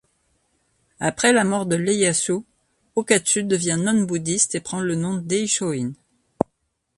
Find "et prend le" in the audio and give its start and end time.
4.55-4.95